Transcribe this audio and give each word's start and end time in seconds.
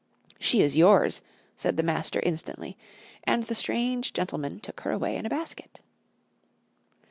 "She 0.39 0.63
is 0.63 0.75
yours," 0.75 1.21
said 1.55 1.77
the 1.77 1.83
master 1.83 2.19
instantly; 2.23 2.75
and 3.23 3.43
the 3.43 3.53
strange 3.53 4.13
gentleman 4.13 4.59
took 4.59 4.79
her 4.79 4.89
away 4.89 5.15
in 5.15 5.27
a 5.27 5.29
basket. 5.29 5.81